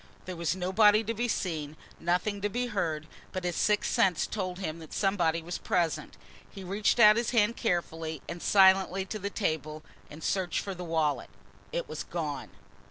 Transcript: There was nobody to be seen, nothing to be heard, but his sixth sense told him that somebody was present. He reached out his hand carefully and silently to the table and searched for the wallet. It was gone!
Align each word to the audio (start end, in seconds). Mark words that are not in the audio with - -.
There 0.25 0.35
was 0.35 0.55
nobody 0.55 1.03
to 1.03 1.13
be 1.13 1.27
seen, 1.27 1.77
nothing 1.99 2.41
to 2.41 2.49
be 2.49 2.65
heard, 2.65 3.05
but 3.31 3.43
his 3.43 3.55
sixth 3.55 3.93
sense 3.93 4.25
told 4.25 4.57
him 4.57 4.79
that 4.79 4.93
somebody 4.93 5.43
was 5.43 5.59
present. 5.59 6.17
He 6.49 6.63
reached 6.63 6.99
out 6.99 7.17
his 7.17 7.29
hand 7.29 7.55
carefully 7.55 8.19
and 8.27 8.41
silently 8.41 9.05
to 9.05 9.19
the 9.19 9.29
table 9.29 9.83
and 10.09 10.23
searched 10.23 10.61
for 10.61 10.73
the 10.73 10.83
wallet. 10.83 11.29
It 11.71 11.87
was 11.87 12.01
gone! 12.03 12.49